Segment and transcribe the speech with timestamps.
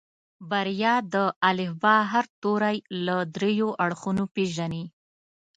[0.49, 1.15] بريا د
[1.49, 4.83] الفبا هر توری له دريو اړخونو پېژني.